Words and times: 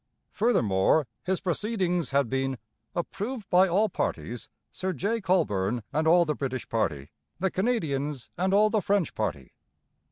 Furthermore, 0.31 1.05
his 1.25 1.41
proceedings 1.41 2.09
had 2.09 2.27
been 2.27 2.57
'approved 2.95 3.47
by 3.51 3.67
all 3.67 3.87
parties 3.87 4.49
Sir 4.71 4.93
J. 4.93 5.21
Colborne 5.21 5.83
and 5.93 6.07
all 6.07 6.25
the 6.25 6.33
British 6.33 6.67
party, 6.67 7.11
the 7.39 7.51
Canadians 7.51 8.31
and 8.35 8.51
all 8.51 8.71
the 8.71 8.81
French 8.81 9.13
party.' 9.13 9.53